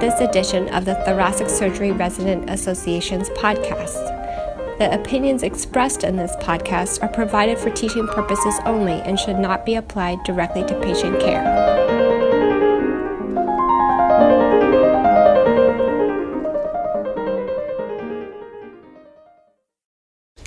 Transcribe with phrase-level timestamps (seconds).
[0.00, 4.12] this edition of the Thoracic Surgery Resident Association's podcast.
[4.78, 9.64] The opinions expressed in this podcast are provided for teaching purposes only and should not
[9.64, 11.85] be applied directly to patient care.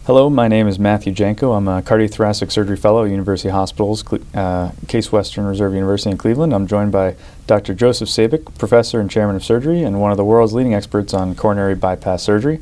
[0.10, 1.52] Hello, my name is Matthew Janko.
[1.52, 6.52] I'm a cardiothoracic surgery fellow at University Hospitals, uh, Case Western Reserve University in Cleveland.
[6.52, 7.76] I'm joined by Dr.
[7.76, 11.36] Joseph Sabik, professor and chairman of surgery, and one of the world's leading experts on
[11.36, 12.60] coronary bypass surgery.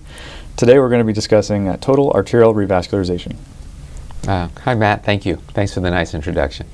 [0.58, 3.38] Today we're going to be discussing uh, total arterial revascularization.
[4.28, 5.06] Uh, hi, Matt.
[5.06, 5.38] Thank you.
[5.54, 6.68] Thanks for the nice introduction.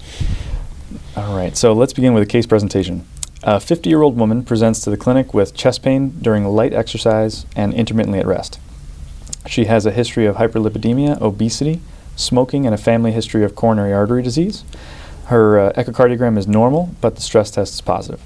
[1.15, 3.05] All right, so let's begin with a case presentation.
[3.43, 7.45] A 50 year old woman presents to the clinic with chest pain during light exercise
[7.55, 8.59] and intermittently at rest.
[9.47, 11.81] She has a history of hyperlipidemia, obesity,
[12.15, 14.63] smoking, and a family history of coronary artery disease.
[15.25, 18.21] Her uh, echocardiogram is normal, but the stress test is positive.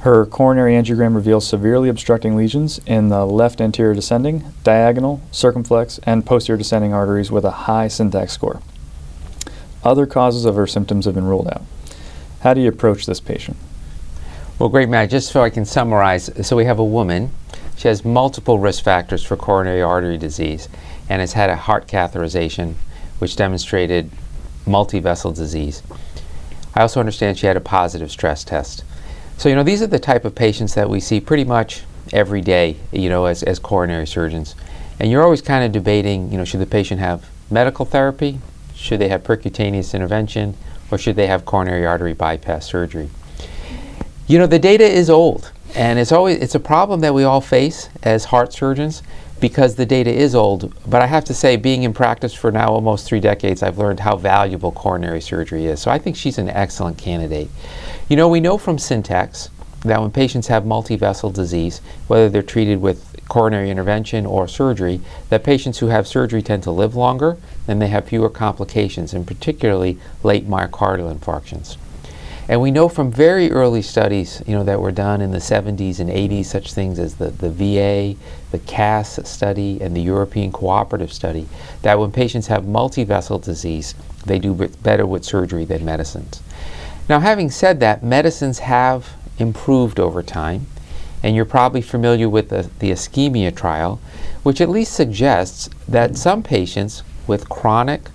[0.00, 6.24] Her coronary angiogram reveals severely obstructing lesions in the left anterior descending, diagonal, circumflex, and
[6.24, 8.62] posterior descending arteries with a high syntax score.
[9.82, 11.62] Other causes of her symptoms have been ruled out.
[12.40, 13.56] How do you approach this patient?
[14.58, 15.10] Well, great, Matt.
[15.10, 17.30] Just so I can summarize, so we have a woman
[17.78, 20.68] she has multiple risk factors for coronary artery disease
[21.08, 22.74] and has had a heart catheterization,
[23.20, 24.10] which demonstrated
[24.66, 25.84] multi-vessel disease.
[26.74, 28.82] I also understand she had a positive stress test.
[29.36, 32.40] So, you know, these are the type of patients that we see pretty much every
[32.40, 34.56] day, you know, as, as coronary surgeons.
[34.98, 38.40] And you're always kind of debating, you know, should the patient have medical therapy?
[38.74, 40.56] Should they have percutaneous intervention?
[40.90, 43.08] Or should they have coronary artery bypass surgery?
[44.26, 45.52] You know, the data is old.
[45.74, 49.02] And it's always it's a problem that we all face as heart surgeons
[49.40, 50.74] because the data is old.
[50.88, 54.00] But I have to say, being in practice for now almost three decades, I've learned
[54.00, 55.80] how valuable coronary surgery is.
[55.80, 57.48] So I think she's an excellent candidate.
[58.08, 59.50] You know, we know from syntax
[59.82, 65.44] that when patients have multivessel disease, whether they're treated with coronary intervention or surgery, that
[65.44, 67.36] patients who have surgery tend to live longer
[67.68, 71.76] and they have fewer complications, and particularly late myocardial infarctions.
[72.50, 76.00] And we know from very early studies, you know, that were done in the 70s
[76.00, 78.18] and 80s, such things as the, the VA,
[78.52, 81.46] the CASS study, and the European Cooperative Study,
[81.82, 83.94] that when patients have multivessel disease,
[84.24, 86.42] they do better with surgery than medicines.
[87.06, 90.66] Now, having said that, medicines have improved over time,
[91.22, 94.00] and you're probably familiar with the, the ischemia trial,
[94.42, 98.08] which at least suggests that some patients with chronic,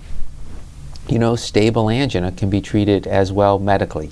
[1.08, 4.10] you know, stable angina can be treated as well medically.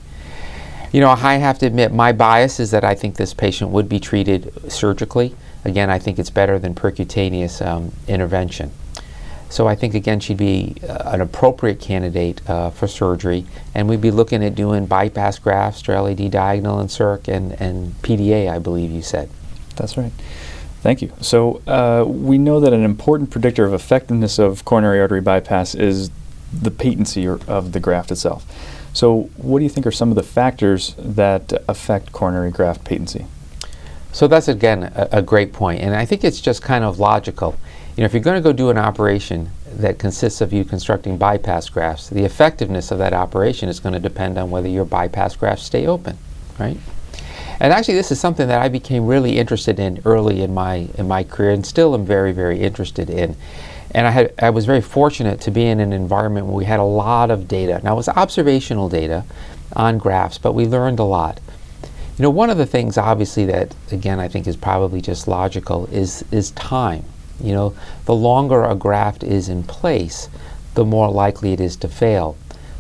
[0.93, 3.89] You know, I have to admit, my bias is that I think this patient would
[3.89, 5.35] be treated surgically.
[5.65, 8.73] Again, I think it's better than percutaneous um, intervention.
[9.49, 13.47] So I think, again, she'd be uh, an appropriate candidate uh, for surgery.
[13.75, 17.93] And we'd be looking at doing bypass grafts, or LAD diagonal and circ, and, and
[18.03, 19.31] PDA, I believe you said.
[19.77, 20.13] That's right.
[20.83, 21.13] Thank you.
[21.23, 26.11] So uh, we know that an important predictor of effectiveness of coronary artery bypass is
[26.53, 28.45] the patency of the graft itself.
[28.93, 33.27] So, what do you think are some of the factors that affect coronary graft patency?
[34.13, 37.57] So that's again a, a, great point, and I think it's just kind of logical.
[37.97, 41.17] You know, if you're going to go do an operation that consists of you constructing
[41.17, 45.35] bypass grafts, the effectiveness of that operation is going to depend on whether your bypass
[45.35, 46.19] grafts stay open,
[46.59, 46.77] right?
[47.59, 51.09] And actually, this is something that I became really interested in early in my in
[51.09, 53.35] my career, and still am very very interested in.
[53.95, 56.81] And I, had, I was very fortunate to be in an environment where we had
[56.81, 57.81] a lot of data.
[57.85, 59.25] Now, it was observational data
[59.77, 61.41] on grafts, but we learned a lot.
[62.19, 65.87] You know, one of the things, obviously, that, again, I think is probably just logical
[65.87, 67.05] is, is time.
[67.41, 70.29] You know, the longer a graft is in place,
[70.75, 72.37] the more likely it is to fail.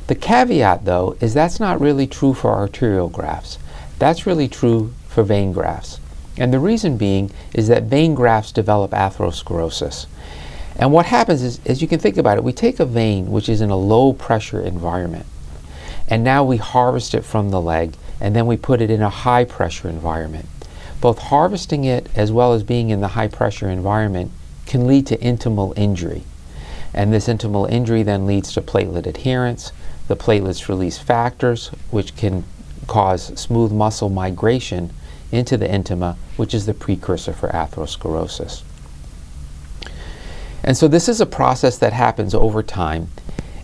[0.07, 3.59] The caveat, though, is that's not really true for arterial grafts.
[3.99, 5.99] That's really true for vein grafts.
[6.39, 10.07] And the reason being is that vein grafts develop atherosclerosis.
[10.77, 13.49] And what happens is, as you can think about it, we take a vein which
[13.49, 15.27] is in a low pressure environment,
[16.09, 19.11] and now we harvest it from the leg, and then we put it in a
[19.11, 20.47] high pressure environment.
[21.01, 24.31] Both harvesting it as well as being in the high pressure environment
[24.67, 26.25] can lead to intimal injury.
[26.95, 29.73] And this intimal injury then leads to platelet adherence.
[30.09, 32.45] The platelets release factors which can
[32.87, 34.93] cause smooth muscle migration
[35.31, 38.63] into the intima, which is the precursor for atherosclerosis.
[40.65, 43.09] And so this is a process that happens over time.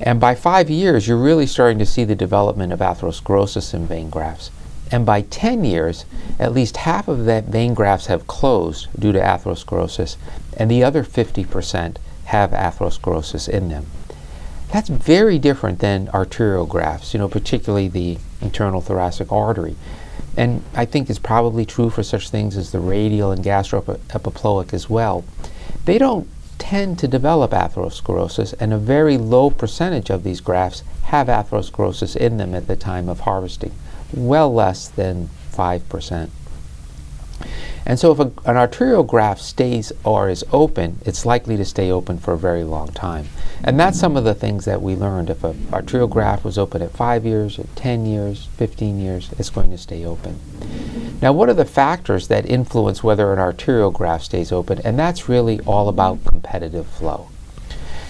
[0.01, 4.11] And by five years, you're really starting to see the development of atherosclerosis in vein
[4.11, 4.51] grafts.
[4.91, 6.05] And by 10 years,
[6.39, 10.17] at least half of that vein grafts have closed due to atherosclerosis,
[10.57, 11.97] and the other 50%
[12.27, 13.87] have atherosclerosis in them.
[14.73, 19.77] That's very different than arterial grafts, you know, particularly the internal thoracic artery.
[20.37, 24.89] and I think is probably true for such things as the radial and gastroepiploic as
[24.89, 25.25] well,
[25.85, 26.29] they don't
[26.59, 32.37] tend to develop atherosclerosis, and a very low percentage of these grafts have atherosclerosis in
[32.37, 33.73] them at the time of harvesting,
[34.13, 36.31] well less than 5%.
[37.87, 41.91] And so if a, an arterial graft stays or is open, it's likely to stay
[41.91, 43.29] open for a very long time.
[43.65, 45.31] And that's some of the things that we learned.
[45.31, 49.51] If an arterial graft was open at 5 years, at 10 years, 15 years, it's
[49.51, 50.39] going to stay open.
[51.21, 54.81] Now, what are the factors that influence whether an arterial graft stays open?
[54.85, 57.29] And that's really all about competitive flow.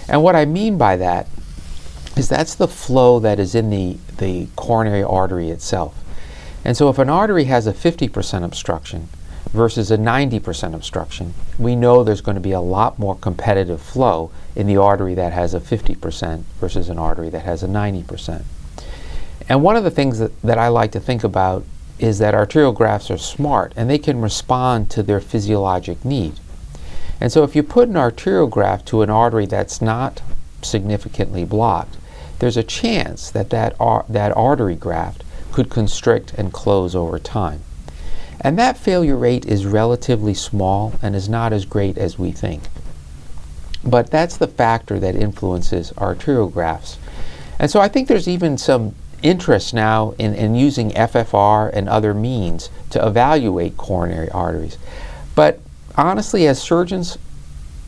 [0.09, 1.27] And what I mean by that
[2.17, 5.95] is that's the flow that is in the, the coronary artery itself.
[6.65, 9.09] And so if an artery has a 50% obstruction,
[9.51, 14.31] versus a 90% obstruction, we know there's going to be a lot more competitive flow
[14.55, 18.45] in the artery that has a 50% versus an artery that has a 90%.
[19.49, 21.65] And one of the things that, that I like to think about
[21.99, 26.35] is that arterial grafts are smart and they can respond to their physiologic need.
[27.21, 30.23] And so if you put an arterial graft to an artery that's not
[30.63, 31.97] significantly blocked,
[32.39, 37.63] there's a chance that that, ar- that artery graft could constrict and close over time.
[38.41, 42.63] And that failure rate is relatively small and is not as great as we think.
[43.85, 46.99] But that's the factor that influences arterial grafts.
[47.59, 52.15] And so I think there's even some interest now in, in using FFR and other
[52.15, 54.79] means to evaluate coronary arteries.
[55.35, 55.61] But
[55.97, 57.19] honestly, as surgeons,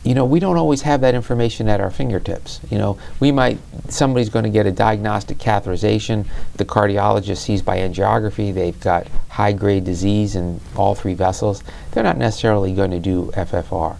[0.03, 2.59] you know, we don't always have that information at our fingertips.
[2.69, 6.25] You know, we might, somebody's going to get a diagnostic catheterization.
[6.55, 11.63] The cardiologist sees by angiography they've got high grade disease in all three vessels.
[11.91, 13.97] They're not necessarily going to do FFR.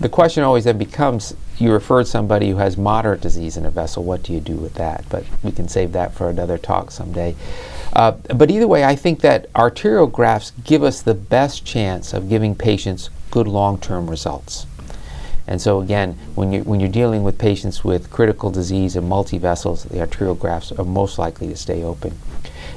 [0.00, 4.04] The question always then becomes you referred somebody who has moderate disease in a vessel,
[4.04, 5.04] what do you do with that?
[5.08, 7.34] But we can save that for another talk someday.
[7.92, 12.28] Uh, but either way, I think that arterial grafts give us the best chance of
[12.28, 14.66] giving patients good long term results.
[15.46, 19.88] And so again, when you're, when you're dealing with patients with critical disease and multivessels,
[19.88, 22.18] the arterial grafts are most likely to stay open.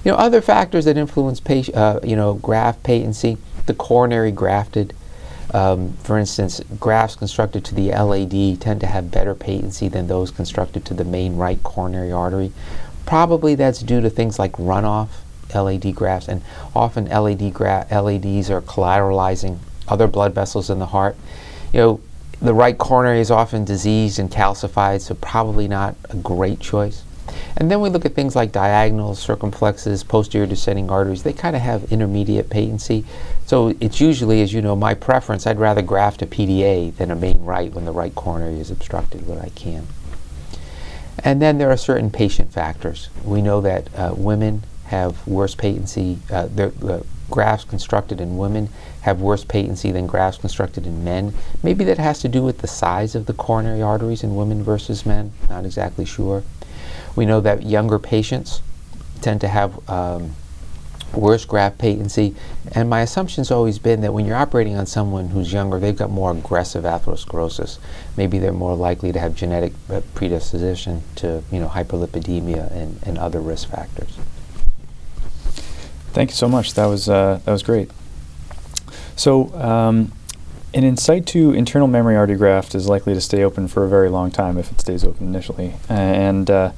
[0.03, 4.95] You know, other factors that influence patient, uh, you know, graft patency, the coronary grafted.
[5.53, 10.31] Um, for instance, grafts constructed to the LAD tend to have better patency than those
[10.31, 12.53] constructed to the main right coronary artery.
[13.06, 15.09] Probably that's due to things like runoff
[15.53, 16.42] LAD grafts, and
[16.74, 19.57] often LAD gra- LADs are collateralizing
[19.88, 21.18] other blood vessels in the heart.
[21.74, 22.01] You know,
[22.42, 27.03] the right coronary is often diseased and calcified, so probably not a great choice.
[27.57, 31.23] And then we look at things like diagonals, circumflexes, posterior descending arteries.
[31.23, 33.05] They kind of have intermediate patency.
[33.45, 37.15] So it's usually, as you know, my preference, I'd rather graft a PDA than a
[37.15, 39.87] main right when the right coronary is obstructed when I can.
[41.23, 43.09] And then there are certain patient factors.
[43.23, 48.69] We know that uh, women have worse patency, uh, uh, grafts constructed in women
[49.01, 51.33] have worse patency than grafts constructed in men.
[51.63, 55.05] Maybe that has to do with the size of the coronary arteries in women versus
[55.05, 55.31] men.
[55.49, 56.43] Not exactly sure.
[57.15, 58.61] We know that younger patients
[59.21, 60.35] tend to have um,
[61.13, 62.35] worse graft patency.
[62.73, 66.09] And my assumption's always been that when you're operating on someone who's younger, they've got
[66.09, 67.79] more aggressive atherosclerosis.
[68.17, 73.17] Maybe they're more likely to have genetic uh, predisposition to, you know, hyperlipidemia and, and
[73.17, 74.17] other risk factors.
[76.13, 76.74] Thank you so much.
[76.74, 77.89] That was uh, that was great.
[79.15, 80.12] So, um,
[80.73, 84.09] an in situ internal mammary artery graft is likely to stay open for a very
[84.09, 86.71] long time if it stays open initially, and uh,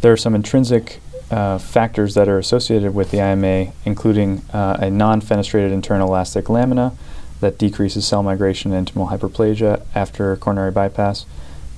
[0.00, 1.00] there are some intrinsic
[1.30, 6.92] uh, factors that are associated with the IMA, including uh, a non-fenestrated internal elastic lamina
[7.40, 11.26] that decreases cell migration and intimal hyperplasia after coronary bypass,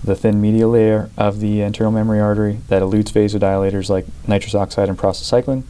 [0.04, 4.88] the thin medial layer of the internal mammary artery that elutes vasodilators like nitrous oxide
[4.88, 5.64] and prostacyclin,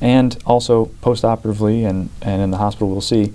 [0.00, 3.32] and also postoperatively and, and in the hospital we'll see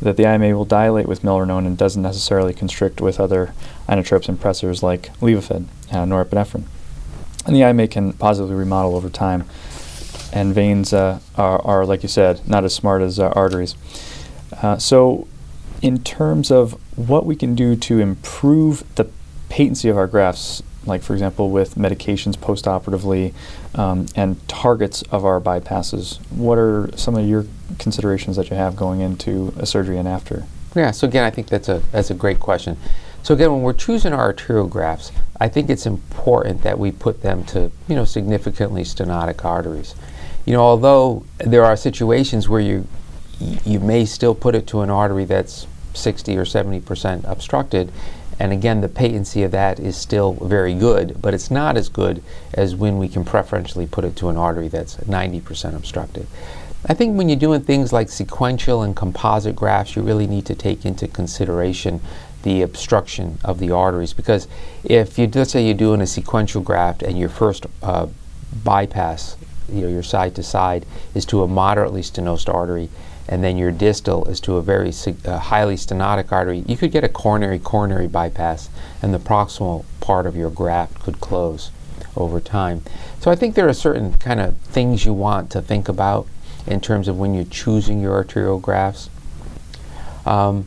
[0.00, 3.54] that the IMA will dilate with milrinone and doesn't necessarily constrict with other
[3.88, 6.64] inotropes and pressors like Levophed, uh, norepinephrine.
[7.46, 9.44] And the IMA can positively remodel over time.
[10.32, 13.76] And veins uh, are, are, like you said, not as smart as uh, arteries.
[14.62, 15.28] Uh, so,
[15.80, 19.08] in terms of what we can do to improve the
[19.48, 23.32] patency of our grafts, like for example with medications postoperatively
[23.74, 26.18] um, and targets of our bypasses.
[26.30, 27.46] What are some of your
[27.78, 30.44] considerations that you have going into a surgery and after?
[30.74, 32.76] Yeah, so again, I think that's a that's a great question.
[33.22, 35.10] So again, when we're choosing our arterial grafts,
[35.40, 39.94] I think it's important that we put them to you know significantly stenotic arteries.
[40.44, 42.86] You know, although there are situations where you
[43.64, 47.92] you may still put it to an artery that's 60 or 70 percent obstructed,
[48.38, 52.22] and again, the patency of that is still very good, but it's not as good
[52.52, 56.26] as when we can preferentially put it to an artery that's 90% obstructed.
[56.86, 60.54] I think when you're doing things like sequential and composite grafts, you really need to
[60.54, 62.00] take into consideration
[62.42, 64.46] the obstruction of the arteries because
[64.84, 68.06] if you let's say you're doing a sequential graft and your first uh,
[68.62, 69.38] bypass,
[69.72, 72.90] you know, your side to side is to a moderately stenosed artery,
[73.28, 74.92] and then your distal is to a very
[75.24, 78.68] uh, highly stenotic artery, you could get a coronary coronary bypass,
[79.02, 81.70] and the proximal part of your graft could close
[82.16, 82.82] over time.
[83.20, 86.26] So I think there are certain kind of things you want to think about
[86.66, 89.10] in terms of when you're choosing your arterial grafts.
[90.24, 90.66] Um,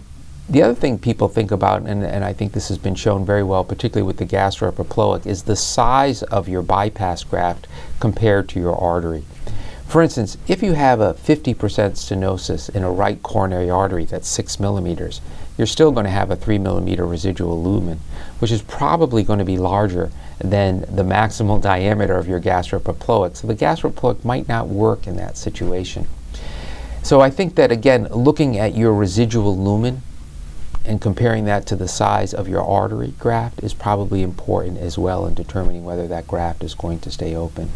[0.50, 3.44] the other thing people think about, and, and I think this has been shown very
[3.44, 7.68] well, particularly with the gastroepiploic, is the size of your bypass graft
[8.00, 9.26] compared to your artery.
[9.88, 14.60] For instance, if you have a 50% stenosis in a right coronary artery that's 6
[14.60, 15.22] millimeters,
[15.58, 18.02] you're still going to have a 3 millimeter residual lumen,
[18.40, 23.38] which is probably going to be larger than the maximal diameter of your gastroepiploic.
[23.38, 26.06] So the gastroepiploic might not work in that situation.
[27.02, 30.02] So I think that, again, looking at your residual lumen
[30.84, 35.26] and comparing that to the size of your artery graft is probably important as well
[35.26, 37.72] in determining whether that graft is going to stay open.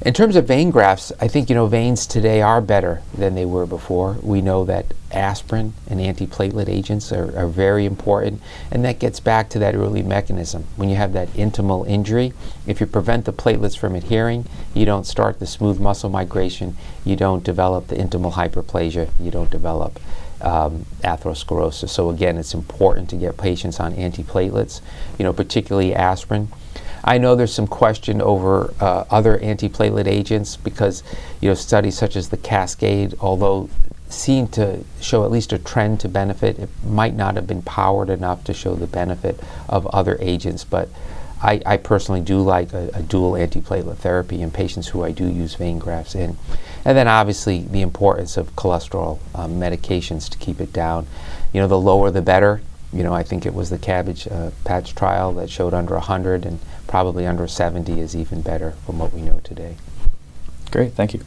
[0.00, 3.44] In terms of vein grafts, I think you know veins today are better than they
[3.44, 4.16] were before.
[4.22, 8.40] We know that aspirin and antiplatelet agents are, are, very important,
[8.70, 10.66] and that gets back to that early mechanism.
[10.76, 12.32] When you have that intimal injury,
[12.64, 17.16] if you prevent the platelets from adhering, you don't start the smooth muscle migration, you
[17.16, 19.98] don't develop the intimal hyperplasia, you don't develop
[20.40, 21.88] um, atherosclerosis.
[21.88, 24.80] So again, it's important to get patients on antiplatelets,
[25.18, 26.48] you know, particularly aspirin.
[27.08, 31.02] I know there's some question over uh, other antiplatelet agents because,
[31.40, 33.70] you know, studies such as the Cascade, although
[34.10, 38.10] seem to show at least a trend to benefit, it might not have been powered
[38.10, 40.64] enough to show the benefit of other agents.
[40.64, 40.90] But
[41.40, 45.26] I, I personally do like a, a, dual antiplatelet therapy in patients who I do
[45.26, 46.36] use vein grafts in.
[46.84, 51.06] And then obviously the importance of cholesterol um, medications to keep it down.
[51.54, 52.60] You know, the lower the better.
[52.92, 56.46] You know, I think it was the CABG uh, patch trial that showed under 100
[56.46, 59.76] and probably under 70 is even better from what we know today.
[60.70, 61.24] Great, thank you.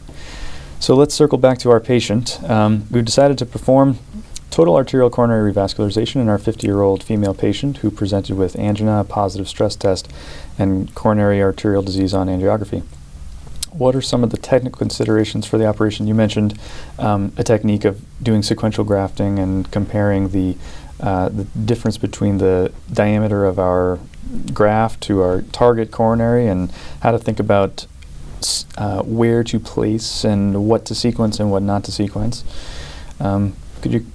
[0.80, 2.42] So let's circle back to our patient.
[2.42, 3.98] Um, we've decided to perform
[4.50, 9.04] total arterial coronary revascularization in our 50 year old female patient who presented with angina,
[9.04, 10.12] positive stress test,
[10.58, 12.82] and coronary arterial disease on angiography.
[13.70, 16.06] What are some of the technical considerations for the operation?
[16.06, 16.58] You mentioned
[16.98, 20.58] um, a technique of doing sequential grafting and comparing the,
[21.02, 23.98] uh, the difference between the diameter of our
[24.54, 27.86] graft to our target coronary and how to think about
[28.78, 32.44] uh, where to place and what to sequence and what not to sequence.
[33.20, 34.06] Um, could you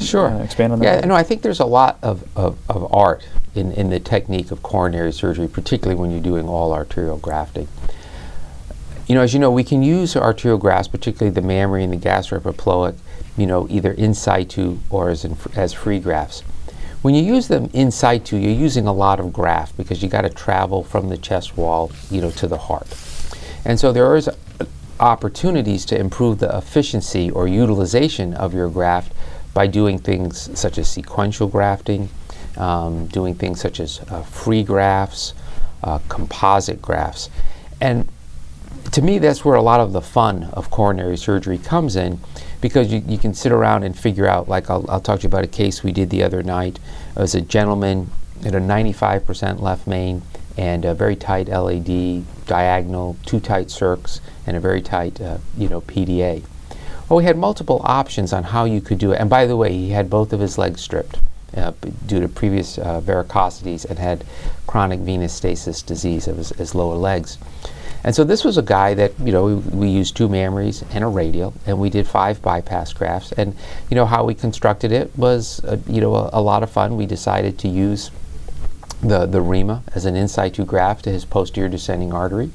[0.00, 1.00] sure uh, expand on that?
[1.00, 4.50] Yeah, no, I think there's a lot of, of, of art in, in the technique
[4.50, 7.68] of coronary surgery, particularly when you're doing all arterial grafting.
[9.06, 11.96] You know, as you know, we can use arterial grafts, particularly the mammary and the
[11.96, 12.96] gastroepiploic,
[13.38, 16.40] you know, either in situ or as, in, as free grafts.
[17.00, 20.22] When you use them in situ, you're using a lot of graft because you got
[20.22, 22.88] to travel from the chest wall, you know, to the heart.
[23.64, 24.28] And so there is
[24.98, 29.12] opportunities to improve the efficiency or utilization of your graft
[29.54, 32.08] by doing things such as sequential grafting,
[32.56, 35.34] um, doing things such as uh, free grafts,
[35.84, 37.30] uh, composite grafts.
[37.80, 38.08] And
[38.92, 42.18] to me, that's where a lot of the fun of coronary surgery comes in
[42.60, 45.28] because you, you can sit around and figure out, like I'll, I'll talk to you
[45.28, 46.78] about a case we did the other night.
[47.16, 48.10] It was a gentleman
[48.44, 50.22] at a 95% left main
[50.56, 55.68] and a very tight LAD, diagonal, two tight circs, and a very tight, uh, you
[55.68, 56.42] know, PDA.
[57.08, 59.20] Well, we had multiple options on how you could do it.
[59.20, 61.20] And by the way, he had both of his legs stripped
[61.56, 61.72] uh,
[62.06, 64.24] due to previous uh, varicosities and had
[64.66, 67.38] chronic venous stasis disease of his, his lower legs.
[68.04, 71.02] And so this was a guy that, you know, we, we, used two mammaries and
[71.02, 73.32] a radial, and we did five bypass grafts.
[73.32, 73.56] And,
[73.90, 76.96] you know, how we constructed it was, uh, you know, a, a, lot of fun.
[76.96, 78.10] We decided to use
[79.02, 82.50] the, the RIMA as an in situ graft to his posterior descending artery.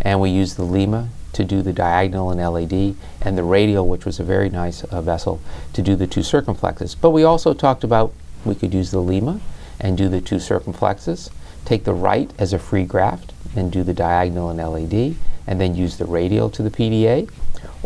[0.00, 4.06] And we used the LIMA to do the diagonal and LAD, and the radial, which
[4.06, 5.40] was a very nice uh, vessel,
[5.74, 6.96] to do the two circumflexes.
[6.98, 8.14] But we also talked about
[8.44, 9.40] we could use the LIMA
[9.78, 11.30] and do the two circumflexes,
[11.66, 15.74] take the right as a free graft, and do the diagonal and LAD, and then
[15.74, 17.30] use the radial to the PDA.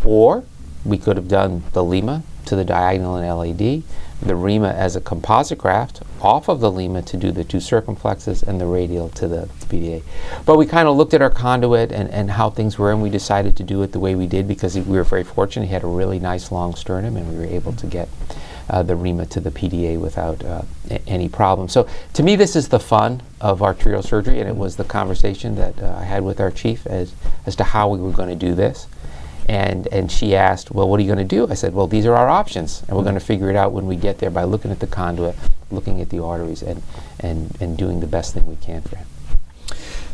[0.05, 0.45] Or
[0.85, 3.83] we could have done the Lima to the diagonal and LAD,
[4.23, 8.43] the Rima as a composite graft off of the Lima to do the two circumflexes,
[8.43, 10.03] and the radial to the PDA.
[10.45, 13.09] But we kind of looked at our conduit and, and how things were, and we
[13.09, 15.67] decided to do it the way we did because we were very fortunate.
[15.67, 18.09] He had a really nice long sternum, and we were able to get
[18.71, 20.62] uh, the RIMA to the PDA without uh,
[21.07, 21.69] any problem.
[21.69, 25.57] So to me, this is the fun of arterial surgery, and it was the conversation
[25.57, 27.12] that uh, I had with our chief as,
[27.47, 28.87] as to how we were going to do this.
[29.49, 31.50] And, and she asked, well, what are you going to do?
[31.50, 33.87] I said, well, these are our options, and we're going to figure it out when
[33.87, 35.35] we get there by looking at the conduit,
[35.73, 36.83] looking at the arteries, and,
[37.19, 39.07] and, and doing the best thing we can for him.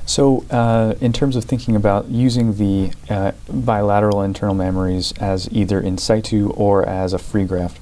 [0.07, 5.81] So, uh, in terms of thinking about using the uh, bilateral internal mammaries as either
[5.81, 7.81] in situ or as a free graft,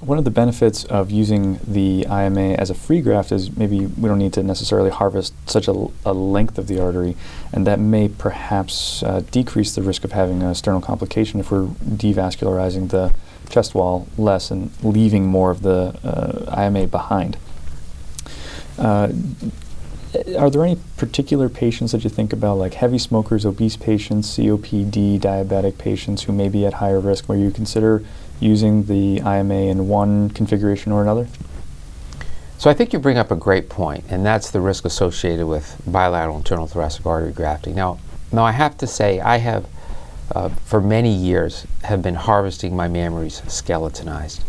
[0.00, 4.08] one of the benefits of using the IMA as a free graft is maybe we
[4.08, 7.16] don't need to necessarily harvest such a, length of the artery,
[7.52, 11.66] and that may perhaps uh, decrease the risk of having a sternal complication if we're
[11.66, 13.12] devascularizing the
[13.50, 17.36] chest wall less and leaving more of the uh, IMA behind.
[18.78, 19.08] Uh,
[20.38, 25.20] are there any particular patients that you think about, like heavy smokers, obese patients, COPD,
[25.20, 28.04] diabetic patients who may be at higher risk, where you consider
[28.40, 31.28] using the IMA in one configuration or another?
[32.58, 35.80] So I think you bring up a great point, and that's the risk associated with
[35.86, 37.74] bilateral internal thoracic artery grafting.
[37.74, 37.98] Now,
[38.32, 39.66] now I have to say I have,
[40.34, 44.42] uh, for many years, have been harvesting my mammaries skeletonized,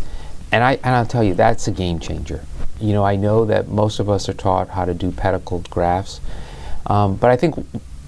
[0.52, 2.42] and I and I'll tell you that's a game changer
[2.80, 6.22] you know, I know that most of us are taught how to do pedicled grafts,
[6.88, 7.56] um, but I think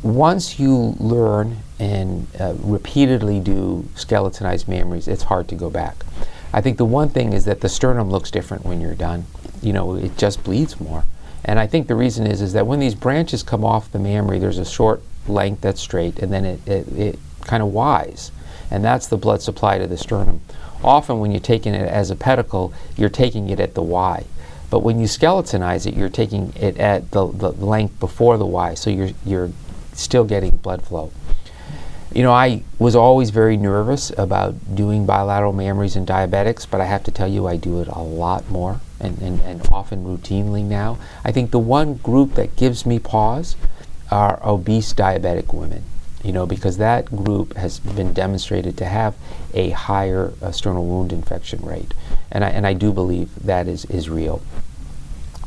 [0.02, 6.06] once you learn and uh, repeatedly do skeletonized mammaries, it's hard to go back.
[6.54, 9.26] I think the one thing is that the sternum looks different when you're done.
[9.64, 11.06] You know, it just bleeds more.
[11.44, 14.38] And I think the reason is is that when these branches come off the mammary,
[14.38, 18.32] there's a short length that's straight, and then it, it, it kind of wise,
[18.70, 20.42] and that's the blood supply to the sternum.
[20.84, 24.24] Often, when you're taking it as a pedicle, you're taking it at the Y.
[24.70, 28.76] But when you skeletonize it, you're taking it at the, the length before the Y,
[28.76, 29.52] so you're, you're
[29.94, 31.12] still getting blood flow.
[32.14, 36.86] You know, I was always very nervous about doing bilateral mammaries in diabetics, but I
[36.86, 40.62] have to tell you, I do it a lot more and, and, and often routinely
[40.62, 40.98] now.
[41.24, 43.56] I think the one group that gives me pause
[44.12, 45.86] are obese diabetic women,
[46.22, 49.16] you know, because that group has been demonstrated to have
[49.54, 51.94] a higher uh, sternal wound infection rate.
[52.30, 54.42] And I, and I do believe that is, is real.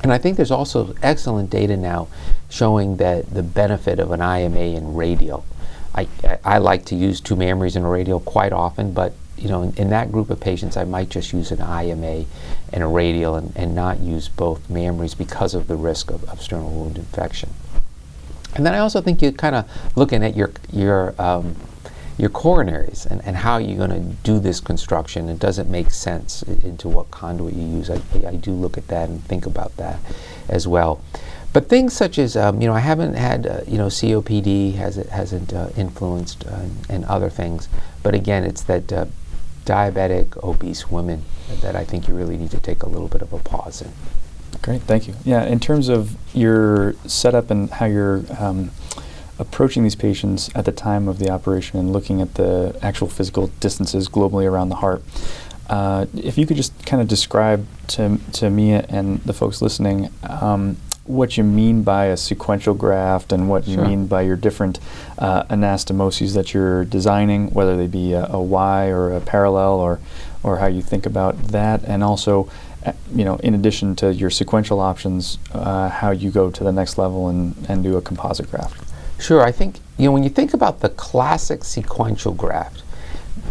[0.03, 2.09] And I think there's also excellent data now
[2.49, 5.45] showing that the benefit of an IMA in radial.
[5.95, 6.09] I,
[6.45, 9.75] I like to use two mammaries in a radial quite often, but you know, in,
[9.77, 12.25] in, that group of patients, I might just use an IMA
[12.73, 16.41] and a radial and, and not use both mammaries because of the risk of, of
[16.41, 17.51] sternal wound infection.
[18.55, 21.57] And then I also think you're kind of looking at your, your um,
[22.17, 25.29] your coronaries and, and how you're going to do this construction.
[25.29, 27.91] It doesn't make sense into what conduit you use.
[27.91, 29.99] I, I do look at that and think about that
[30.49, 31.03] as well.
[31.55, 34.97] But things such as, um, you know, I haven't had, uh, you know, COPD has,
[34.97, 37.69] hasn't uh, influenced uh, and other things.
[38.03, 39.07] But again, it's that uh,
[39.65, 41.23] diabetic, obese women
[41.61, 43.93] that I think you really need to take a little bit of a pause in.
[44.63, 45.15] Great, thank you.
[45.25, 48.73] Yeah, in terms of your setup and how you're um,
[49.39, 53.47] approaching these patients at the time of the operation and looking at the actual physical
[53.61, 55.05] distances globally around the heart.
[55.71, 60.11] Uh, if you could just kind of describe to, to me and the folks listening
[60.25, 64.81] um, what you mean by a sequential graft and what you mean by your different
[65.19, 70.01] uh, anastomoses that you're designing, whether they be a, a Y or a parallel or,
[70.43, 72.51] or how you think about that, and also,
[72.87, 76.73] uh, you know, in addition to your sequential options, uh, how you go to the
[76.73, 78.83] next level and, and do a composite graft.
[79.21, 79.43] Sure.
[79.43, 82.83] I think, you know, when you think about the classic sequential graft,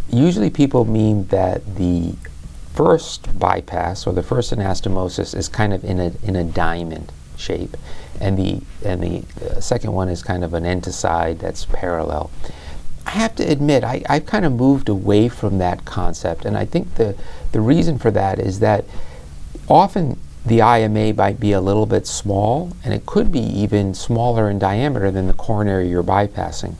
[0.09, 2.15] usually people mean that the
[2.73, 7.77] first bypass or the first anastomosis is kind of in a, in a diamond shape,
[8.19, 11.65] and the, and the uh, second one is kind of an end to side that's
[11.65, 12.31] parallel.
[13.05, 16.65] I have to admit, I, I've kind of moved away from that concept, and I
[16.65, 17.15] think the,
[17.51, 18.85] the reason for that is that
[19.67, 24.49] often the IMA might be a little bit small, and it could be even smaller
[24.49, 26.75] in diameter than the coronary you're bypassing.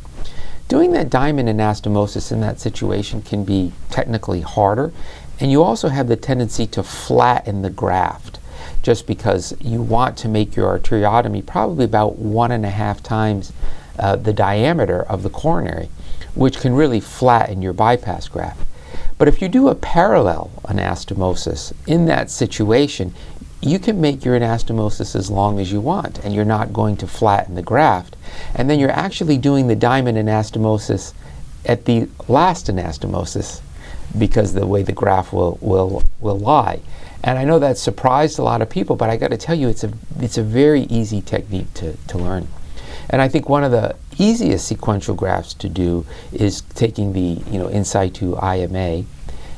[0.67, 4.91] Doing that diamond anastomosis in that situation can be technically harder,
[5.39, 8.39] and you also have the tendency to flatten the graft
[8.83, 13.51] just because you want to make your arteriotomy probably about one and a half times
[13.97, 15.89] uh, the diameter of the coronary,
[16.35, 18.67] which can really flatten your bypass graft.
[19.17, 23.13] But if you do a parallel anastomosis in that situation,
[23.61, 27.07] you can make your anastomosis as long as you want, and you're not going to
[27.07, 28.17] flatten the graft.
[28.53, 31.13] And then you're actually doing the diamond anastomosis
[31.65, 33.61] at the last anastomosis
[34.17, 36.79] because the way the graph will, will, will lie.
[37.23, 39.69] And I know that surprised a lot of people, but I got to tell you,
[39.69, 42.47] it's a, it's a very easy technique to, to learn.
[43.09, 47.59] And I think one of the easiest sequential graphs to do is taking the you
[47.59, 49.05] know in situ IMA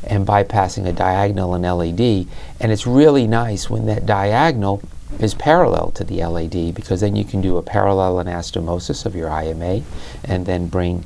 [0.04, 2.28] and bypassing a diagonal in LAD.
[2.60, 4.82] And it's really nice when that diagonal
[5.20, 9.30] is parallel to the LAD because then you can do a parallel anastomosis of your
[9.30, 9.82] IMA
[10.24, 11.04] and then bring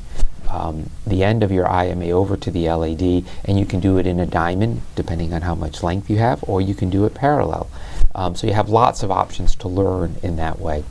[0.49, 4.07] um, the end of your IMA over to the LAD, and you can do it
[4.07, 7.13] in a diamond, depending on how much length you have, or you can do it
[7.13, 7.69] parallel.
[8.15, 10.83] Um, so you have lots of options to learn in that way.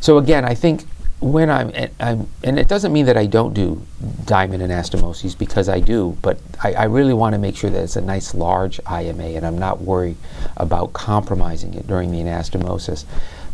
[0.00, 0.84] So again, I think
[1.20, 3.80] when I'm, I'm, and it doesn't mean that I don't do
[4.26, 7.96] diamond anastomoses because I do, but I, I really want to make sure that it's
[7.96, 10.16] a nice large IMA and I'm not worried
[10.56, 13.06] about compromising it during the anastomosis.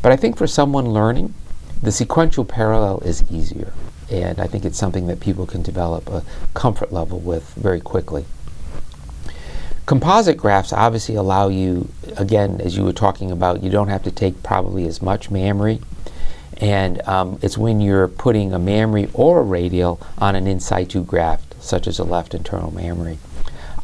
[0.03, 1.33] But I think for someone learning,
[1.81, 3.73] the sequential parallel is easier.
[4.11, 8.25] And I think it's something that people can develop a comfort level with very quickly.
[9.87, 14.11] Composite grafts obviously allow you, again, as you were talking about, you don't have to
[14.11, 15.81] take probably as much mammary
[16.61, 21.03] and um, it's when you're putting a mammary or a radial on an in situ
[21.03, 23.19] graft, such as a left internal mammary.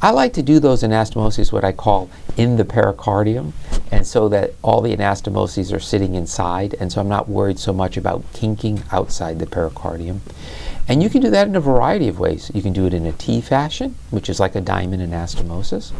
[0.06, 3.54] I like to do those anastomoses, what I call in the pericardium,
[3.90, 7.72] and so that all the anastomoses are sitting inside, and so I'm not worried so
[7.72, 10.20] much about kinking outside the pericardium.
[10.86, 12.52] And you can do that in a variety of ways.
[12.54, 15.90] You can do it in a T fashion, which is like a diamond anastomosis.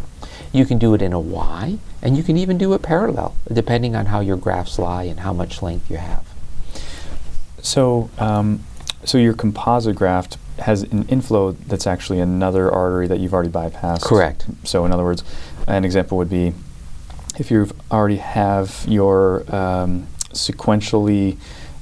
[0.53, 3.97] You can do it in a Y, and you can even do it parallel, depending
[3.97, 6.25] on how your grafts lie and how much length you have.
[7.61, 8.63] So, um,
[9.03, 14.03] so your composite graft has an inflow that's actually another artery that you've already bypassed.
[14.03, 14.47] Correct.
[14.65, 15.23] So, in other words,
[15.67, 16.53] an example would be
[17.39, 21.37] if you already have your um, sequentially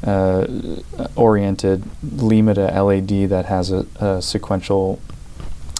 [0.04, 0.46] uh,
[1.16, 5.00] oriented Lima to LAD that has a, a sequential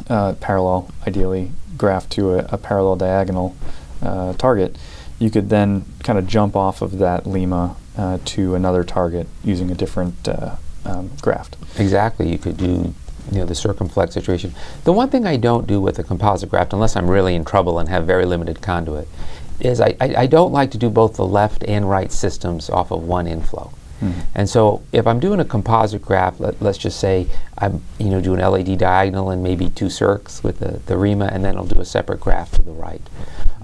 [0.09, 3.57] uh, parallel, ideally graft to a, a parallel diagonal
[4.03, 4.77] uh, target,
[5.19, 9.71] you could then kind of jump off of that Lima uh, to another target using
[9.71, 11.57] a different uh, um, graft.
[11.79, 12.31] Exactly.
[12.31, 12.95] You could do
[13.33, 14.55] you know the circumflex situation.
[14.85, 17.79] The one thing I don't do with a composite graft, unless I'm really in trouble
[17.79, 19.09] and have very limited conduit,
[19.61, 22.91] is I, I, I don't like to do both the left and right systems off
[22.91, 23.73] of one inflow.
[24.01, 24.21] Mm-hmm.
[24.35, 28.21] And so if I'm doing a composite graft, let, us just say I'm you know
[28.21, 31.65] doing an LAD diagonal and maybe two circs with the, the RIMA, and then I'll
[31.65, 33.03] do a separate graft to the right.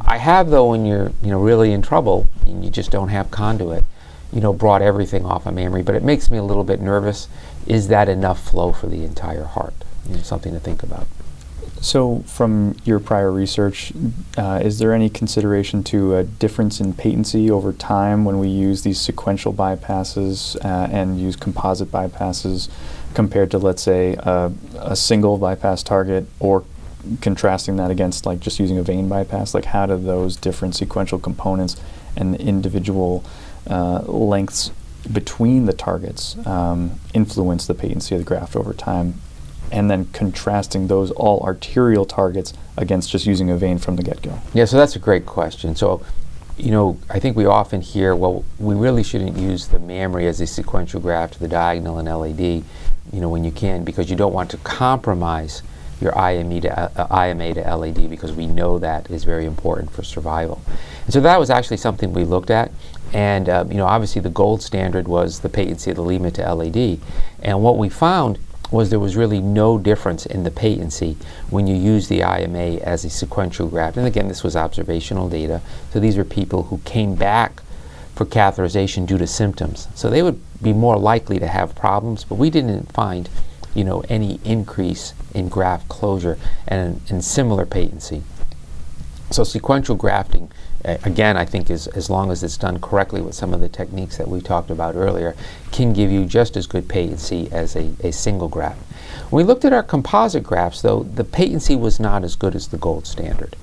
[0.00, 3.30] I have though when you're you know really in trouble and you just don't have
[3.30, 3.84] conduit,
[4.32, 7.28] you know, brought everything off of mammary, but it makes me a little bit nervous.
[7.66, 9.74] Is that enough flow for the entire heart?
[10.08, 11.06] You know, something to think about.
[11.82, 13.92] So, from your prior research,
[14.36, 18.82] uh, is there any consideration to a difference in patency over time when we use
[18.82, 22.68] these sequential bypasses uh, and use composite bypasses
[23.14, 26.64] compared to, let's say, a, a single bypass target or
[27.22, 29.54] contrasting that against like just using a vein bypass?
[29.54, 31.80] Like, how do those different sequential components
[32.14, 33.24] and the individual
[33.68, 34.70] uh, lengths
[35.12, 39.14] between the targets um, influence the patency of the graft over time,
[39.72, 44.22] and then contrasting those all arterial targets against just using a vein from the get
[44.22, 44.38] go?
[44.52, 45.76] Yeah, so that's a great question.
[45.76, 46.04] So,
[46.56, 50.40] you know, I think we often hear, well, we really shouldn't use the mammary as
[50.40, 54.16] a sequential graft to the diagonal and LAD, you know, when you can, because you
[54.16, 55.62] don't want to compromise
[56.00, 60.02] your IME to, uh, IMA to LAD because we know that is very important for
[60.02, 60.62] survival.
[61.04, 62.70] And so that was actually something we looked at.
[63.12, 66.54] And uh, you know, obviously the gold standard was the patency of the Lima to
[66.54, 67.00] LAD.
[67.42, 68.38] And what we found
[68.70, 71.16] was there was really no difference in the patency
[71.48, 73.96] when you use the IMA as a sequential graft.
[73.96, 75.60] And again, this was observational data.
[75.92, 77.62] So these were people who came back
[78.14, 79.88] for catheterization due to symptoms.
[79.94, 83.28] So they would be more likely to have problems, but we didn't find
[83.74, 88.22] you know, any increase in graft closure and, and similar patency.
[89.30, 90.50] So sequential grafting
[90.84, 94.16] again, I think is, as long as it's done correctly with some of the techniques
[94.16, 95.36] that we talked about earlier,
[95.72, 98.80] can give you just as good patency as a, a single graft.
[99.30, 102.68] When we looked at our composite grafts, though, the patency was not as good as
[102.68, 103.56] the gold standard.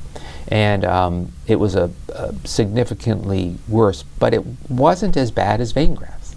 [0.49, 5.95] And um, it was a, a, significantly worse, but it wasn't as bad as vein
[5.95, 6.36] grafts.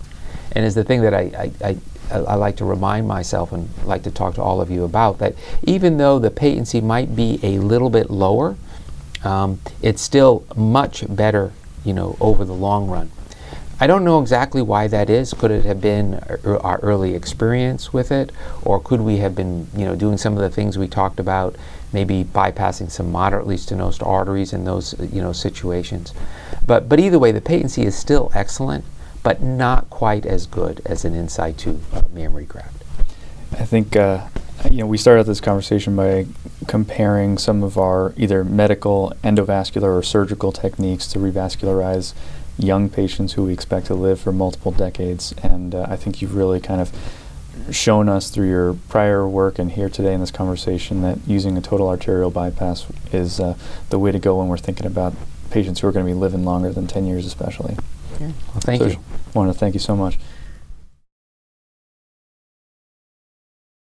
[0.52, 1.76] And is the thing that I, I,
[2.10, 5.18] I, I like to remind myself and like to talk to all of you about
[5.18, 8.56] that even though the patency might be a little bit lower,
[9.24, 11.52] um, it's still much better,
[11.84, 13.10] you know, over the long run.
[13.82, 15.32] I don't know exactly why that is.
[15.32, 18.30] Could it have been our early experience with it,
[18.62, 21.56] or could we have been, you know, doing some of the things we talked about,
[21.90, 26.12] maybe bypassing some moderately stenosed arteries in those, you know, situations.
[26.66, 28.84] But but either way, the patency is still excellent,
[29.22, 32.84] but not quite as good as an in situ uh, mammary graft.
[33.52, 34.26] I think uh,
[34.68, 36.26] you know, we started this conversation by
[36.66, 42.14] comparing some of our either medical, endovascular, or surgical techniques to revascularize
[42.58, 45.32] young patients who we expect to live for multiple decades.
[45.42, 46.92] And uh, I think you've really kind of
[47.70, 51.60] shown us through your prior work and here today in this conversation that using a
[51.60, 53.56] total arterial bypass is uh,
[53.90, 55.14] the way to go when we're thinking about
[55.50, 57.76] patients who are going to be living longer than 10 years, especially.
[58.20, 58.32] Yeah.
[58.48, 58.96] Well, thank so you.
[59.34, 60.18] I want to thank you so much.